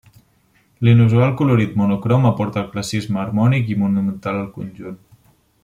L'inusual 0.87 1.35
colorit 1.41 1.75
monocrom 1.81 2.25
aporta 2.29 2.61
al 2.63 2.67
classisme 2.71 3.21
harmònic 3.25 3.71
i 3.75 3.79
monumental 3.83 4.41
al 4.43 4.49
conjunt. 4.59 4.99